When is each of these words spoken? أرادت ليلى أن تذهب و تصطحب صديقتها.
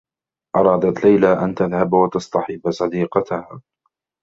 أرادت 0.55 1.03
ليلى 1.03 1.33
أن 1.45 1.55
تذهب 1.55 1.93
و 1.93 2.07
تصطحب 2.07 2.61
صديقتها. 2.71 3.61